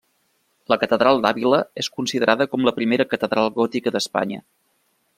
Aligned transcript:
La 0.73 0.77
Catedral 0.83 1.21
d'Àvila 1.25 1.59
és 1.85 1.91
considerada 1.99 2.49
com 2.55 2.67
la 2.69 2.75
primera 2.81 3.09
catedral 3.15 3.55
gòtica 3.63 3.97
d'Espanya. 3.99 4.47